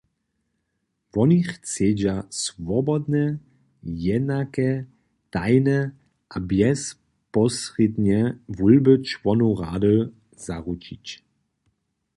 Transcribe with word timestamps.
Woni 1.13 1.39
chcedźa 1.51 2.15
swobodne, 2.45 3.23
jenake, 4.05 4.69
tajne 5.33 5.77
a 6.29 6.37
bjezposrědnje 6.49 8.19
wólby 8.59 8.93
čłonow 9.09 9.55
rady 9.65 9.93
zaručić. 10.47 11.05